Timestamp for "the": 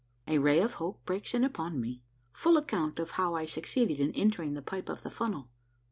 4.55-4.63, 5.03-5.11